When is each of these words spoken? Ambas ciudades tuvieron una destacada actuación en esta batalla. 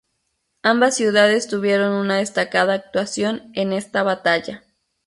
Ambas 0.63 0.95
ciudades 0.97 1.47
tuvieron 1.47 1.93
una 1.93 2.17
destacada 2.17 2.73
actuación 2.73 3.51
en 3.53 3.71
esta 3.71 4.01
batalla. 4.01 4.63